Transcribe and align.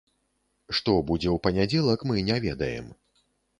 Што 0.77 0.95
будзе 1.11 1.29
ў 1.35 1.37
панядзелак, 1.45 2.07
мы 2.11 2.27
не 2.33 2.41
ведаем. 2.49 2.91